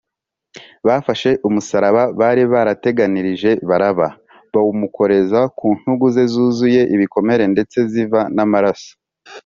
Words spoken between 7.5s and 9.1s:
ndetse ziva n’amaraso